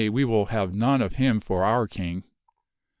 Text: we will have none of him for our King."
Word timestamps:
we 0.09 0.25
will 0.25 0.47
have 0.47 0.73
none 0.73 0.99
of 0.99 1.17
him 1.17 1.39
for 1.39 1.63
our 1.63 1.87
King." 1.87 2.23